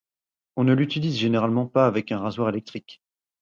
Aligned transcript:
On 0.55 0.63
ne 0.63 0.73
l'utilise 0.73 1.15
généralement 1.15 1.67
pas 1.67 1.85
avec 1.85 2.11
un 2.11 2.17
rasoir 2.21 2.49
électrique. 2.49 3.03